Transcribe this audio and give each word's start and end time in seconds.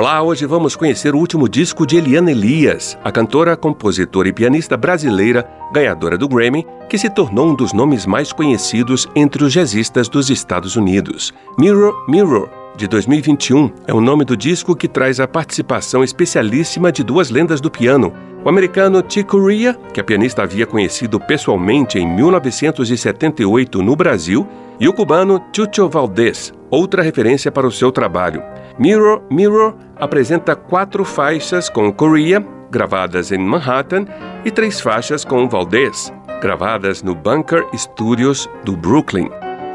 Olá, 0.00 0.22
hoje 0.22 0.46
vamos 0.46 0.74
conhecer 0.74 1.14
o 1.14 1.18
último 1.18 1.46
disco 1.46 1.86
de 1.86 1.98
Eliana 1.98 2.30
Elias, 2.30 2.96
a 3.04 3.12
cantora, 3.12 3.54
compositora 3.54 4.30
e 4.30 4.32
pianista 4.32 4.74
brasileira, 4.74 5.46
ganhadora 5.74 6.16
do 6.16 6.26
Grammy, 6.26 6.66
que 6.88 6.96
se 6.96 7.10
tornou 7.10 7.50
um 7.50 7.54
dos 7.54 7.74
nomes 7.74 8.06
mais 8.06 8.32
conhecidos 8.32 9.06
entre 9.14 9.44
os 9.44 9.52
jazzistas 9.52 10.08
dos 10.08 10.30
Estados 10.30 10.74
Unidos. 10.74 11.34
Mirror 11.58 12.02
Mirror, 12.08 12.48
de 12.78 12.88
2021, 12.88 13.70
é 13.86 13.92
o 13.92 14.00
nome 14.00 14.24
do 14.24 14.34
disco 14.34 14.74
que 14.74 14.88
traz 14.88 15.20
a 15.20 15.28
participação 15.28 16.02
especialíssima 16.02 16.90
de 16.90 17.04
duas 17.04 17.28
lendas 17.28 17.60
do 17.60 17.70
piano, 17.70 18.10
o 18.42 18.48
americano 18.48 19.04
Chick 19.06 19.28
Corea, 19.28 19.74
que 19.92 20.00
a 20.00 20.04
pianista 20.04 20.42
havia 20.42 20.64
conhecido 20.64 21.20
pessoalmente 21.20 21.98
em 21.98 22.06
1978 22.06 23.82
no 23.82 23.94
Brasil, 23.94 24.48
e 24.80 24.88
o 24.88 24.94
cubano 24.94 25.44
Chucho 25.54 25.90
Valdés, 25.90 26.54
outra 26.70 27.02
referência 27.02 27.52
para 27.52 27.66
o 27.66 27.70
seu 27.70 27.92
trabalho. 27.92 28.42
Mirror 28.78 29.22
Mirror 29.30 29.74
apresenta 29.96 30.56
quatro 30.56 31.04
faixas 31.04 31.68
com 31.68 31.92
Korea, 31.92 32.44
gravadas 32.70 33.32
em 33.32 33.38
Manhattan, 33.38 34.06
e 34.44 34.50
três 34.50 34.80
faixas 34.80 35.24
com 35.24 35.48
Valdez, 35.48 36.12
gravadas 36.40 37.02
no 37.02 37.14
Bunker 37.14 37.66
Studios 37.74 38.48
do 38.64 38.76
Brooklyn. 38.76 39.28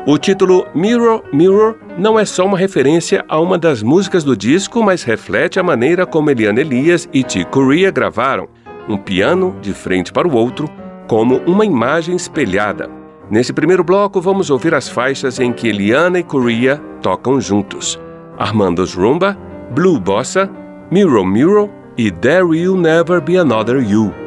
O 0.07 0.17
título 0.19 0.67
Mirror 0.75 1.23
Mirror 1.33 1.75
não 1.97 2.19
é 2.19 2.25
só 2.25 2.45
uma 2.45 2.57
referência 2.57 3.25
a 3.27 3.39
uma 3.39 3.57
das 3.57 3.81
músicas 3.81 4.23
do 4.23 4.37
disco, 4.37 4.83
mas 4.83 5.03
reflete 5.03 5.59
a 5.59 5.63
maneira 5.63 6.05
como 6.05 6.29
Eliana 6.29 6.61
Elias 6.61 7.09
e 7.11 7.23
T. 7.23 7.43
Korea 7.45 7.89
gravaram, 7.89 8.47
um 8.87 8.97
piano 8.97 9.55
de 9.61 9.73
frente 9.73 10.13
para 10.13 10.27
o 10.27 10.35
outro, 10.35 10.69
como 11.07 11.37
uma 11.47 11.65
imagem 11.65 12.15
espelhada. 12.15 12.89
Nesse 13.31 13.51
primeiro 13.51 13.83
bloco, 13.83 14.21
vamos 14.21 14.51
ouvir 14.51 14.75
as 14.75 14.87
faixas 14.87 15.39
em 15.39 15.51
que 15.51 15.67
Eliana 15.67 16.19
e 16.19 16.23
Korea 16.23 16.79
tocam 17.01 17.41
juntos. 17.41 17.99
Armando's 18.37 18.95
Rumba, 18.95 19.37
Blue 19.73 19.99
Bossa, 19.99 20.49
Mirror 20.91 21.25
Mirror 21.25 21.69
e 21.97 22.11
There 22.11 22.45
Will 22.45 22.75
Never 22.75 23.21
Be 23.21 23.37
Another 23.37 23.81
You. 23.81 24.24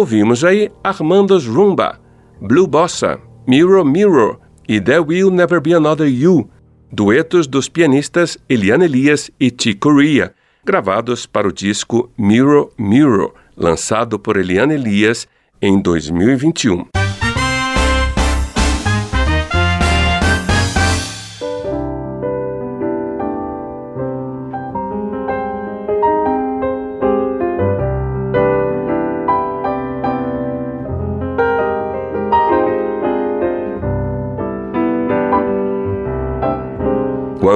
Ouvimos 0.00 0.44
aí 0.44 0.72
Armando's 0.82 1.46
Rumba, 1.46 2.00
Blue 2.40 2.66
Bossa, 2.66 3.20
Mirror 3.46 3.84
Mirror 3.84 4.38
e 4.66 4.80
There 4.80 5.00
Will 5.00 5.30
Never 5.30 5.60
Be 5.60 5.74
Another 5.74 6.08
You, 6.08 6.48
duetos 6.90 7.46
dos 7.46 7.68
pianistas 7.68 8.38
Eliane 8.48 8.86
Elias 8.86 9.30
e 9.38 9.50
T. 9.50 9.74
Corea, 9.74 10.32
gravados 10.64 11.26
para 11.26 11.46
o 11.46 11.52
disco 11.52 12.10
Mirror 12.16 12.70
Mirror, 12.78 13.34
lançado 13.54 14.18
por 14.18 14.38
Eliane 14.38 14.72
Elias 14.72 15.28
em 15.60 15.78
2021. 15.78 16.99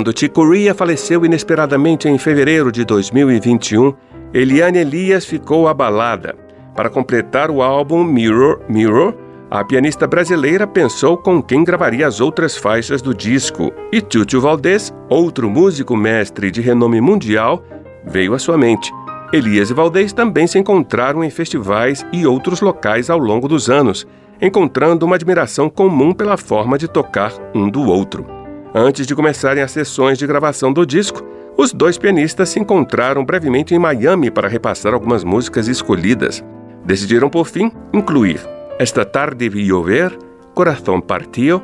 Quando 0.04 0.12
Ticoria 0.12 0.74
faleceu 0.74 1.24
inesperadamente 1.24 2.06
em 2.06 2.18
fevereiro 2.18 2.70
de 2.70 2.84
2021, 2.84 3.94
Eliane 4.34 4.76
Elias 4.76 5.24
ficou 5.24 5.66
abalada. 5.66 6.34
Para 6.76 6.90
completar 6.90 7.50
o 7.50 7.62
álbum 7.62 8.04
Mirror, 8.04 8.60
Mirror, 8.68 9.14
a 9.50 9.64
pianista 9.64 10.06
brasileira 10.06 10.66
pensou 10.66 11.16
com 11.16 11.42
quem 11.42 11.64
gravaria 11.64 12.06
as 12.06 12.20
outras 12.20 12.54
faixas 12.54 13.00
do 13.00 13.14
disco, 13.14 13.72
e 13.90 14.02
Túlio 14.02 14.42
Valdez, 14.42 14.92
outro 15.08 15.48
músico 15.48 15.96
mestre 15.96 16.50
de 16.50 16.60
renome 16.60 17.00
mundial, 17.00 17.64
veio 18.06 18.34
à 18.34 18.38
sua 18.38 18.58
mente. 18.58 18.92
Elias 19.32 19.70
e 19.70 19.72
Valdez 19.72 20.12
também 20.12 20.46
se 20.46 20.58
encontraram 20.58 21.24
em 21.24 21.30
festivais 21.30 22.04
e 22.12 22.26
outros 22.26 22.60
locais 22.60 23.08
ao 23.08 23.18
longo 23.18 23.48
dos 23.48 23.70
anos, 23.70 24.06
encontrando 24.38 25.06
uma 25.06 25.16
admiração 25.16 25.70
comum 25.70 26.12
pela 26.12 26.36
forma 26.36 26.76
de 26.76 26.88
tocar 26.88 27.32
um 27.54 27.70
do 27.70 27.80
outro. 27.88 28.43
Antes 28.76 29.06
de 29.06 29.14
começarem 29.14 29.62
as 29.62 29.70
sessões 29.70 30.18
de 30.18 30.26
gravação 30.26 30.72
do 30.72 30.84
disco, 30.84 31.22
os 31.56 31.72
dois 31.72 31.96
pianistas 31.96 32.48
se 32.48 32.58
encontraram 32.58 33.24
brevemente 33.24 33.72
em 33.72 33.78
Miami 33.78 34.32
para 34.32 34.48
repassar 34.48 34.92
algumas 34.92 35.22
músicas 35.22 35.68
escolhidas. 35.68 36.44
Decidiram, 36.84 37.30
por 37.30 37.46
fim, 37.46 37.70
incluir 37.92 38.40
Esta 38.76 39.04
Tarde 39.04 39.48
Vi 39.48 39.70
Llover, 39.70 40.18
Coração 40.54 41.00
Partio 41.00 41.62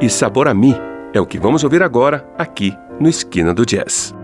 e 0.00 0.08
Sabor 0.08 0.46
a 0.46 0.54
Mi. 0.54 0.76
É 1.12 1.20
o 1.20 1.26
que 1.26 1.36
vamos 1.36 1.64
ouvir 1.64 1.82
agora 1.82 2.24
aqui 2.38 2.72
no 3.00 3.08
Esquina 3.08 3.52
do 3.52 3.66
Jazz. 3.66 4.14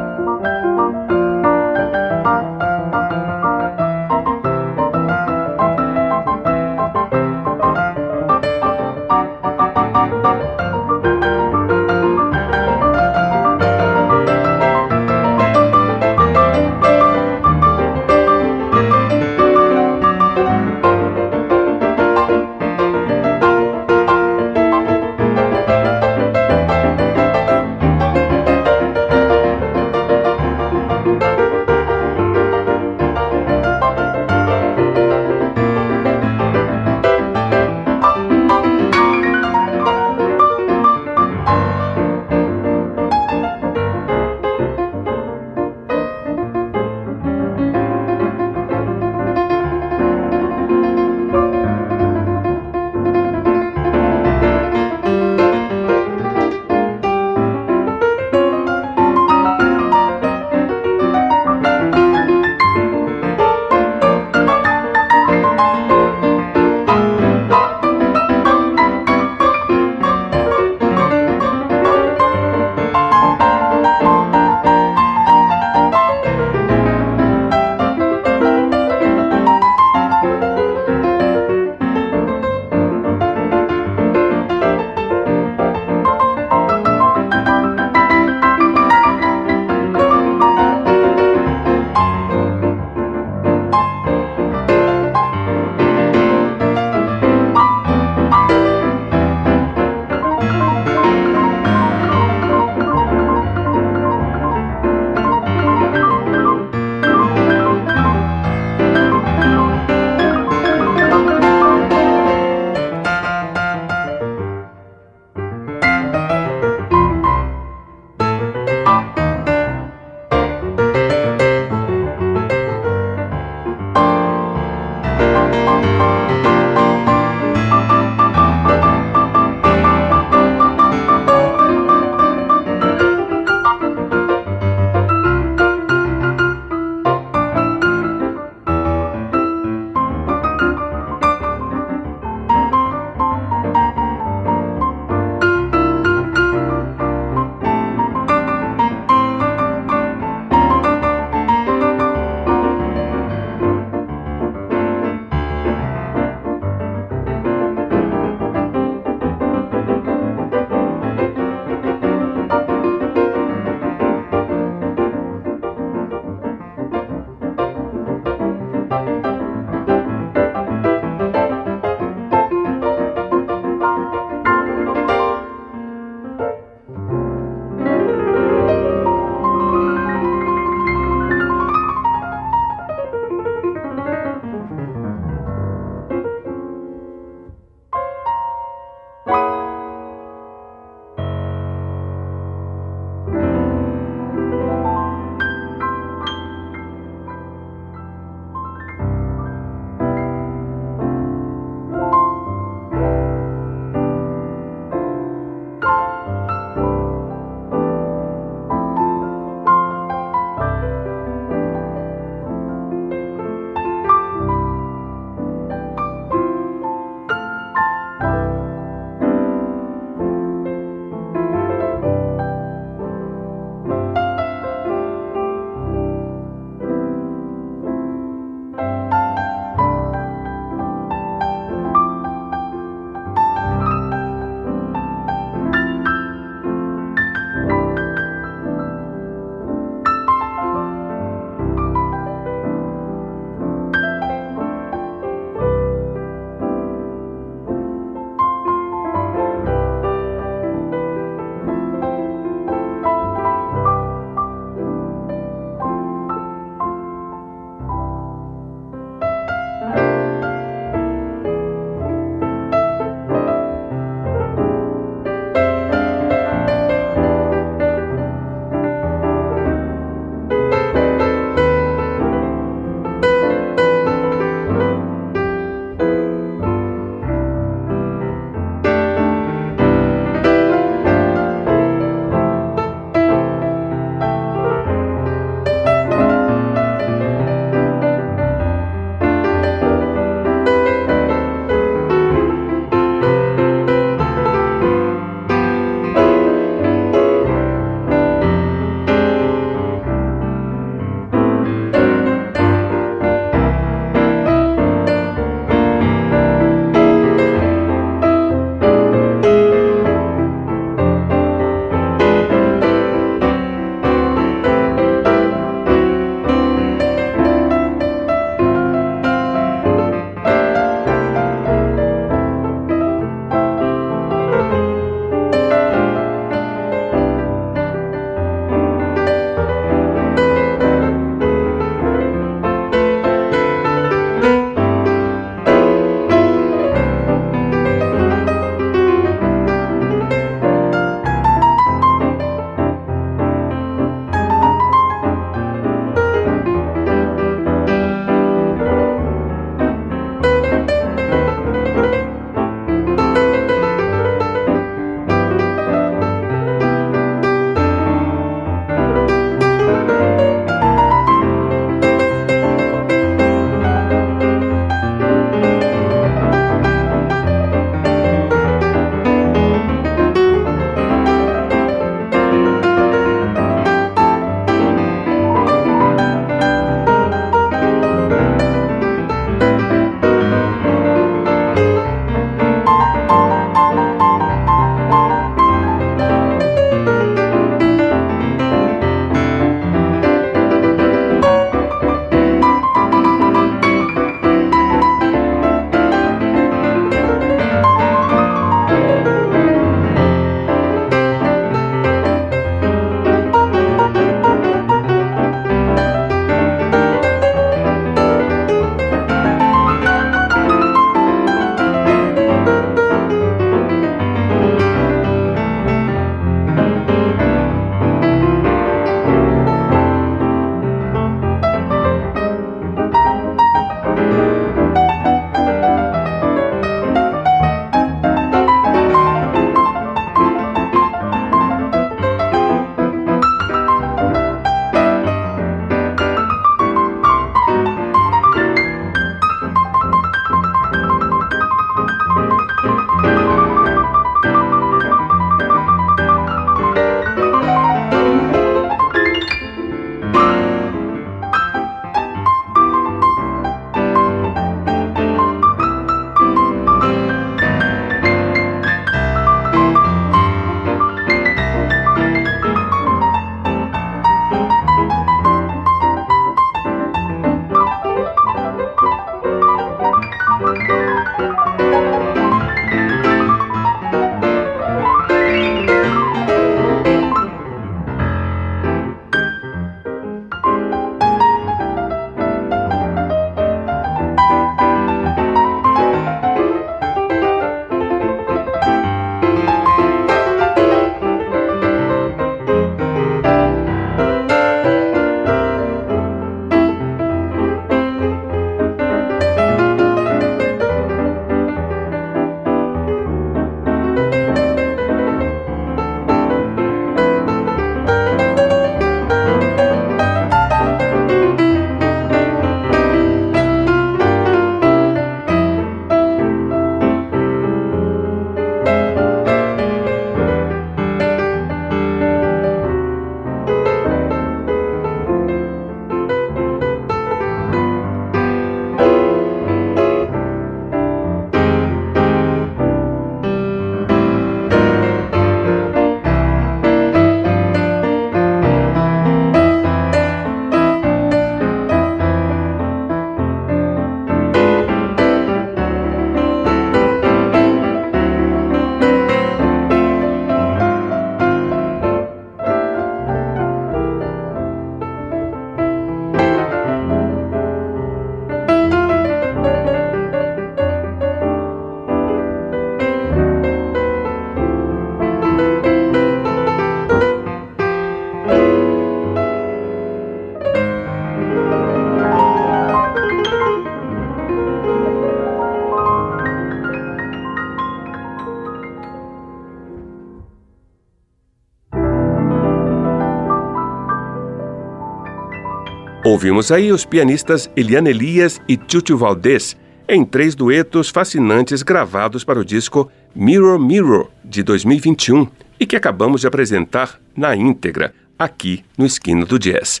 Ouvimos 586.38 586.70
aí 586.70 586.92
os 586.92 587.04
pianistas 587.04 587.68
Eliane 587.74 588.10
Elias 588.10 588.60
e 588.68 588.76
Tutu 588.76 589.16
Valdez 589.16 589.76
em 590.08 590.24
três 590.24 590.54
duetos 590.54 591.08
fascinantes 591.08 591.82
gravados 591.82 592.44
para 592.44 592.60
o 592.60 592.64
disco 592.64 593.10
Mirror 593.34 593.76
Mirror 593.80 594.30
de 594.44 594.62
2021 594.62 595.48
e 595.80 595.84
que 595.84 595.96
acabamos 595.96 596.42
de 596.42 596.46
apresentar 596.46 597.18
na 597.36 597.56
íntegra 597.56 598.14
aqui 598.38 598.84
no 598.96 599.04
Esquina 599.04 599.44
do 599.44 599.58
Jazz. 599.58 600.00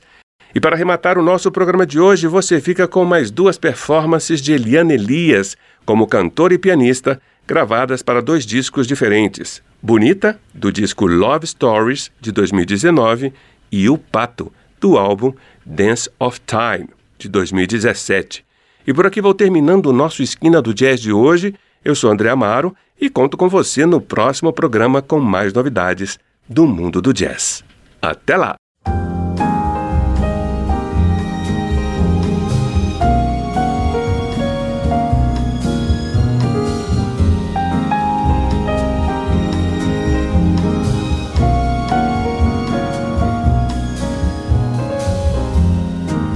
E 0.54 0.60
para 0.60 0.76
arrematar 0.76 1.18
o 1.18 1.24
nosso 1.24 1.50
programa 1.50 1.84
de 1.84 1.98
hoje, 1.98 2.28
você 2.28 2.60
fica 2.60 2.86
com 2.86 3.04
mais 3.04 3.32
duas 3.32 3.58
performances 3.58 4.40
de 4.40 4.52
Eliane 4.52 4.94
Elias 4.94 5.56
como 5.84 6.06
cantora 6.06 6.54
e 6.54 6.58
pianista, 6.58 7.20
gravadas 7.48 8.00
para 8.00 8.22
dois 8.22 8.46
discos 8.46 8.86
diferentes: 8.86 9.60
Bonita, 9.82 10.38
do 10.54 10.70
disco 10.70 11.04
Love 11.04 11.48
Stories 11.48 12.12
de 12.20 12.30
2019, 12.30 13.32
e 13.72 13.88
O 13.88 13.98
Pato, 13.98 14.52
do 14.80 14.96
álbum 14.96 15.32
Dance 15.68 16.10
of 16.18 16.40
Time 16.46 16.88
de 17.18 17.28
2017. 17.28 18.44
E 18.86 18.94
por 18.94 19.06
aqui 19.06 19.20
vou 19.20 19.34
terminando 19.34 19.86
o 19.86 19.92
nosso 19.92 20.22
Esquina 20.22 20.62
do 20.62 20.72
Jazz 20.72 21.00
de 21.00 21.12
hoje. 21.12 21.54
Eu 21.84 21.94
sou 21.94 22.10
André 22.10 22.30
Amaro 22.30 22.74
e 22.98 23.10
conto 23.10 23.36
com 23.36 23.48
você 23.48 23.84
no 23.84 24.00
próximo 24.00 24.52
programa 24.52 25.02
com 25.02 25.20
mais 25.20 25.52
novidades 25.52 26.18
do 26.48 26.66
mundo 26.66 27.02
do 27.02 27.12
jazz. 27.12 27.62
Até 28.00 28.36
lá! 28.36 28.54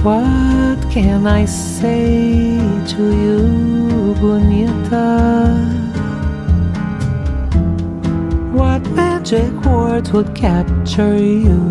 What 0.03 0.91
can 0.91 1.25
I 1.25 1.45
say 1.45 2.57
to 2.87 3.03
you, 3.23 4.13
Bonita? 4.19 5.07
What 8.51 8.81
magic 8.89 9.53
words 9.63 10.11
would 10.11 10.35
capture 10.35 11.15
you 11.17 11.61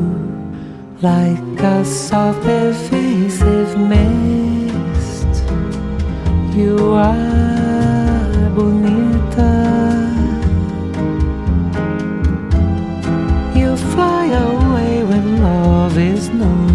like 1.02 1.60
a 1.60 1.84
soft 1.84 2.46
evasive 2.46 3.78
mist? 3.78 5.32
You 6.56 6.78
are 6.94 8.50
Bonita. 8.56 9.52
You 13.54 13.76
fly 13.92 14.24
away 14.24 15.04
when 15.04 15.42
love 15.42 15.98
is 15.98 16.30
known. 16.30 16.71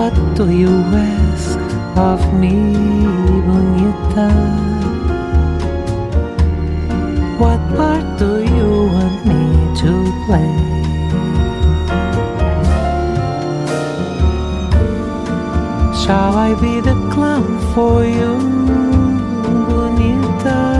What 0.00 0.16
do 0.34 0.50
you 0.50 0.76
ask 0.96 1.58
of 1.94 2.20
me, 2.32 2.54
bonita? 3.46 4.30
What 7.38 7.60
part 7.76 8.06
do 8.18 8.30
you 8.56 8.70
want 8.94 9.18
me 9.30 9.44
to 9.82 9.92
play? 10.24 10.52
Shall 16.00 16.34
I 16.48 16.56
be 16.58 16.80
the 16.80 16.96
clown 17.12 17.60
for 17.74 18.02
you, 18.02 18.38
bonita? 19.68 20.79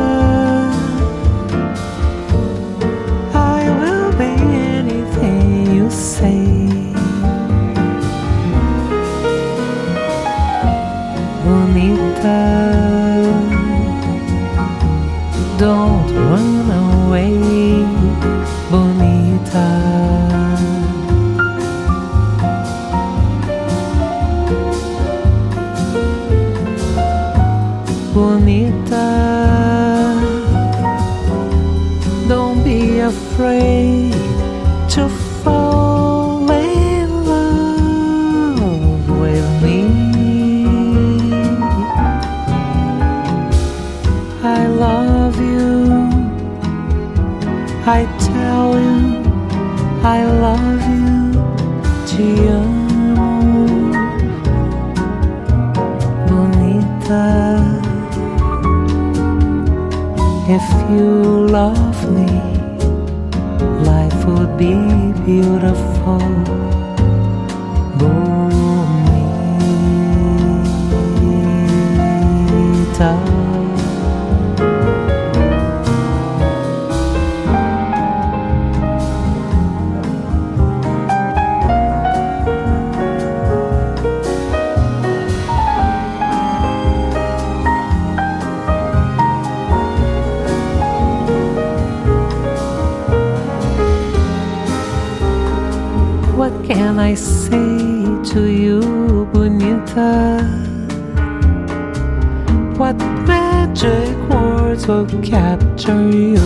What 102.80 102.96
magic 102.96 104.16
words 104.30 104.86
will 104.86 105.04
capture 105.20 106.08
you 106.08 106.40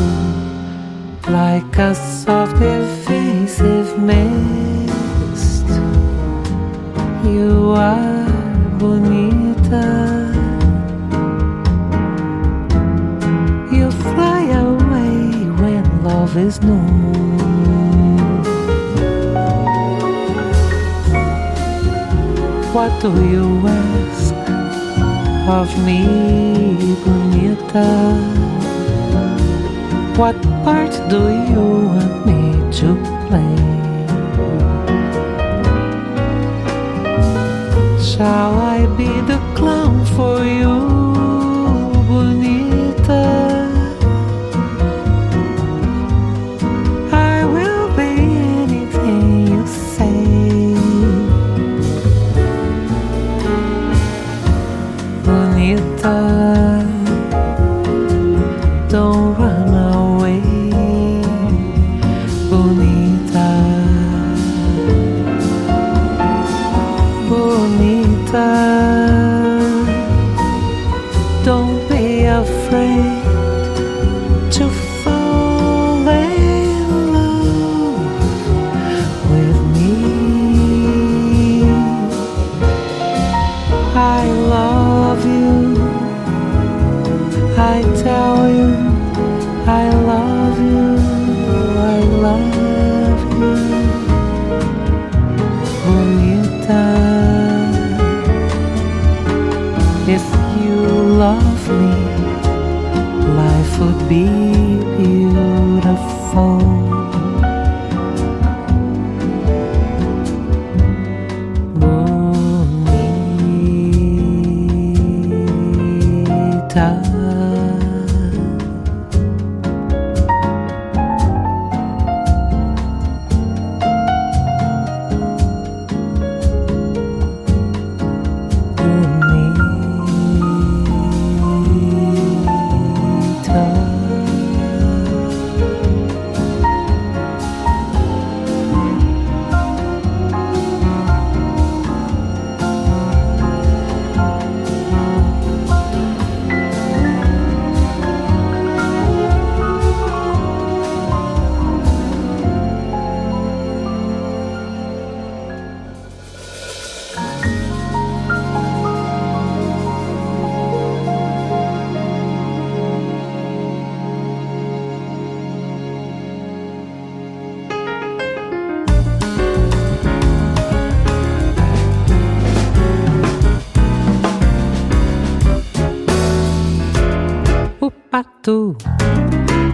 like 1.28 1.78
a 1.78 1.94
soft, 1.94 2.56
evasive 2.60 3.96
mist? 4.00 5.68
You 7.24 7.74
are 7.76 8.26
Bonita. 8.80 9.86
You 13.70 13.92
fly 13.92 14.42
away 14.66 15.48
when 15.60 15.84
love 16.02 16.36
is 16.36 16.60
known. 16.62 17.14
What 22.74 22.90
do 23.00 23.12
you 23.30 23.68
ask 23.68 24.23
of 25.48 25.68
me, 25.84 26.96
bonita? 27.04 27.84
What 30.16 30.40
part 30.64 30.92
do 31.10 31.20
you 31.52 31.64
want 31.88 32.26
me 32.26 32.42
to 32.78 32.94
play? 33.26 33.56
Shall 38.00 38.54
I 38.58 38.86
be 38.96 39.10
the 39.30 39.38
clown 39.54 40.04
for 40.16 40.42
you, 40.44 40.73
be 104.14 104.53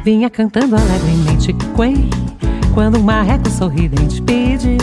vinha 0.05 0.31
cantando 0.31 0.77
alegremente 0.77 1.53
quen 1.75 2.09
quando 2.73 2.99
um 2.99 3.03
marreco 3.03 3.51
sorridente 3.51 4.23
pediu 4.23 4.79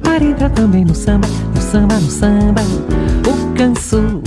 para 0.00 0.22
entrar 0.22 0.50
também 0.50 0.84
no 0.84 0.94
samba, 0.94 1.26
no 1.52 1.60
samba, 1.60 1.96
no 1.96 2.08
samba. 2.08 2.62
O 3.26 3.54
canso 3.54 4.22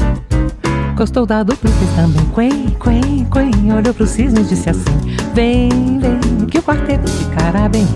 gostou 0.98 1.26
da 1.26 1.44
dupla 1.44 1.70
e 1.70 1.74
fez 1.74 1.92
também 1.96 2.26
quen, 2.34 2.76
quen, 2.78 3.26
quen. 3.32 3.74
Olhou 3.74 3.94
pro 3.94 4.06
cisne 4.06 4.42
e 4.42 4.44
disse 4.44 4.70
assim: 4.70 4.84
Vem, 5.34 6.00
vem, 6.00 6.46
que 6.48 6.58
o 6.58 6.64
quarteto 6.64 7.10
ficará 7.10 7.70
bem, 7.70 7.88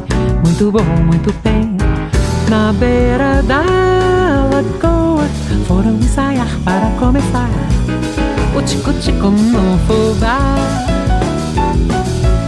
muito 0.45 0.71
bom, 0.71 0.85
muito 1.05 1.33
bem. 1.43 1.75
Na 2.49 2.71
beira 2.71 3.43
da 3.43 3.61
lagoa 4.53 5.25
foram 5.67 5.95
ensaiar 5.95 6.47
para 6.63 6.89
começar 6.91 7.49
tico-tico 8.67 9.29
no 9.29 9.77
fubá. 9.87 10.37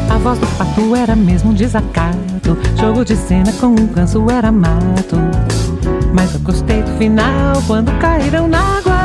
A 0.10 0.18
voz 0.18 0.38
do 0.38 0.48
pato 0.58 0.96
era 0.96 1.16
mesmo 1.16 1.52
um 1.52 1.54
desacato. 1.54 2.58
Jogo 2.78 3.06
de 3.06 3.16
cena 3.16 3.52
com 3.54 3.68
um 3.68 3.88
canso 3.88 4.30
era 4.30 4.52
mato. 4.52 5.18
Mas 6.14 6.34
eu 6.34 6.42
gostei 6.42 6.84
do 6.84 6.98
final 6.98 7.62
quando 7.66 7.92
caíram 8.00 8.48
na 8.48 8.60
água. 8.60 9.00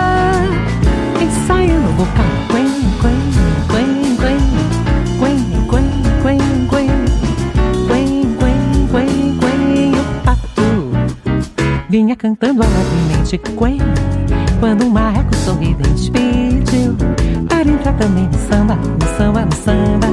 Ensaiando 1.22 1.88
o 1.88 1.92
vocal. 1.92 2.24
Quen, 2.50 2.66
quen, 3.00 3.18
quen, 3.70 4.16
quen. 4.16 4.38
Quen, 5.20 5.38
quen, 5.70 5.86
quen, 6.22 6.38
quen. 6.68 6.90
Quen, 7.86 8.36
quen, 8.38 8.60
quen, 8.90 9.38
quen. 9.38 9.94
O 9.94 10.02
pato 10.24 10.66
vinha 11.88 12.16
cantando 12.16 12.62
alegremente. 12.62 13.38
Quen, 13.38 13.78
quando 14.58 14.84
um 14.86 14.90
marreco 14.90 15.34
sorridente 15.36 16.10
pediu 16.10 16.73
também 17.93 18.26
no 18.26 18.39
samba, 18.49 18.74
no 18.74 19.16
samba, 19.16 19.45
no 19.45 19.55
samba. 19.55 20.07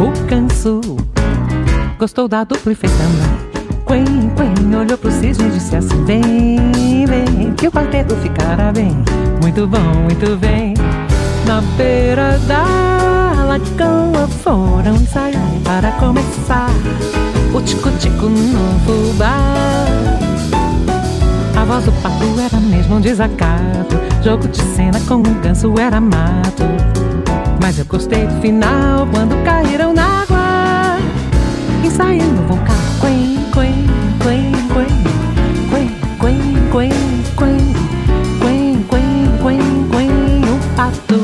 O 0.00 0.26
canso 0.26 0.80
gostou 1.98 2.26
da 2.26 2.44
dupla 2.44 2.72
e 2.72 2.74
fez 2.74 2.92
também. 2.92 3.52
Quen, 3.86 4.30
quen, 4.36 4.76
olhou 4.76 4.96
pro 4.96 5.10
cisne 5.10 5.48
e 5.48 5.50
disse 5.50 5.76
assim: 5.76 6.04
Vem, 6.04 7.04
vem, 7.06 7.52
que 7.54 7.68
o 7.68 7.70
quarteto 7.70 8.16
ficará 8.16 8.72
bem. 8.72 8.96
Muito 9.40 9.66
bom, 9.66 9.94
muito 10.04 10.36
bem. 10.38 10.74
Na 11.46 11.60
beira 11.76 12.38
da 12.46 12.64
lagoa 13.44 14.28
foram 14.28 14.94
ensaiar 14.94 15.40
para 15.64 15.92
começar 15.92 16.70
o 17.54 17.60
tico-tico 17.60 18.26
no 18.26 18.80
fubá. 18.80 19.36
A 21.56 21.64
voz 21.64 21.84
do 21.84 21.92
pato 22.02 22.40
era 22.40 22.60
mesmo 22.60 22.96
um 22.96 23.00
desacato. 23.00 24.00
Jogo 24.24 24.48
de 24.48 24.62
cena 24.62 24.98
com 25.06 25.16
um 25.16 25.40
ganso 25.42 25.74
era 25.78 26.00
mato. 26.00 26.64
Mas 27.60 27.78
eu 27.78 27.84
gostei 27.84 28.26
do 28.26 28.40
final 28.40 29.06
quando 29.12 29.42
caíram 29.44 29.92
na 29.92 30.22
água. 30.22 30.98
Ensaiando 31.84 32.42
o 32.42 32.46
vocal. 32.46 32.76
Quen, 33.00 33.38
quen, 33.52 33.86
quen, 34.22 34.52
quen. 34.72 34.88
Quen, 35.70 35.88
quen, 36.18 36.70
quen, 36.70 36.90
quen. 37.36 37.58
Quen, 38.40 38.84
quen, 38.88 39.38
quen, 39.42 39.88
quen. 39.90 40.44
O 40.44 40.76
pato. 40.76 41.21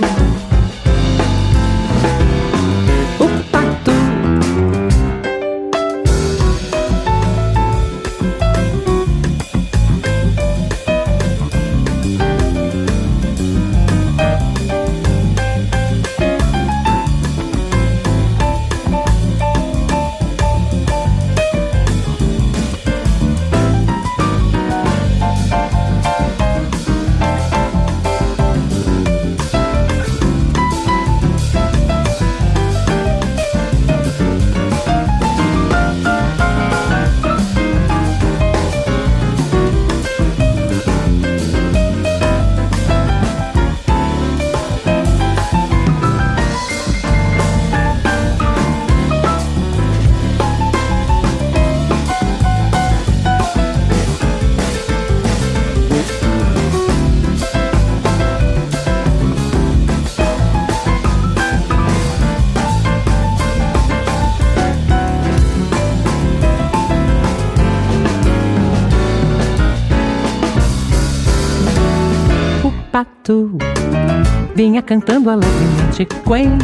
Vinha 74.59 74.83
cantando 74.83 75.31
alegremente 75.31 76.05
quen 76.27 76.59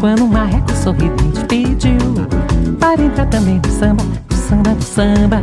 quando 0.00 0.24
um 0.24 0.26
marreco 0.26 0.70
sorridente 0.72 1.42
pediu 1.48 1.96
para 2.78 3.02
entrar 3.02 3.24
também 3.24 3.58
no 3.64 3.72
samba, 3.72 4.04
no 4.04 4.36
samba, 4.36 4.70
no 4.74 4.82
samba. 4.82 5.42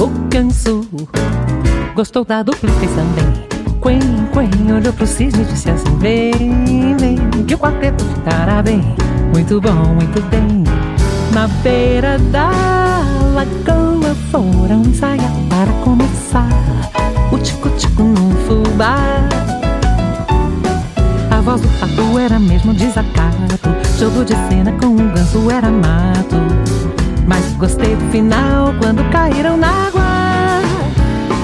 O 0.00 0.28
canso 0.30 0.86
gostou 1.96 2.24
da 2.24 2.40
dupla 2.44 2.70
e 2.70 2.72
fez 2.74 2.92
também. 2.92 3.24
Quen, 3.80 3.98
quen, 4.32 4.72
olhou 4.72 4.92
pro 4.92 5.04
cisne 5.08 5.42
e 5.42 5.46
disse 5.46 5.70
assim: 5.70 5.98
Vem, 5.98 6.96
vem, 6.98 7.44
que 7.44 7.54
o 7.56 7.58
quarteto 7.58 8.04
ficará 8.04 8.62
bem. 8.62 8.80
Muito 9.32 9.60
bom, 9.60 9.92
muito 9.92 10.22
bem. 10.30 10.62
Na 11.32 11.48
beira 11.64 12.16
da 12.30 12.50
lagoa 13.34 14.14
foram 14.30 14.82
ensaiar 14.82 15.32
para 15.48 15.72
começar 15.82 16.48
o 17.32 17.38
tico-tico 17.38 18.04
no 18.04 18.30
fubá. 18.46 19.33
Voz 21.44 21.60
do 21.60 21.68
pato 21.78 22.18
era 22.18 22.38
mesmo 22.38 22.72
desacato. 22.72 23.36
Jogo 23.98 24.24
de 24.24 24.32
cena 24.48 24.72
com 24.80 24.86
um 24.86 25.12
ganso 25.12 25.50
era 25.50 25.70
mato. 25.70 26.36
Mas 27.26 27.52
gostei 27.58 27.94
do 27.94 28.10
final 28.10 28.72
quando 28.80 29.04
caíram 29.10 29.54
na 29.58 29.68
água. 29.68 30.02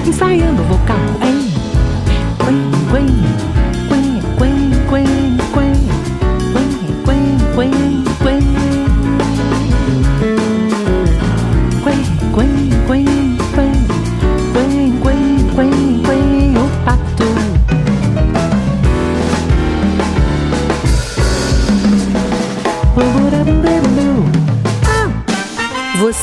Ensaiando 0.03 0.63
o 0.63 0.65
vocal. 0.65 0.97
Quen, 1.19 1.53
quen, 2.39 2.71
quen, 2.89 3.07
quen, 3.89 4.21
quen, 4.39 4.71
quen, 4.89 5.37
quen, 5.53 5.70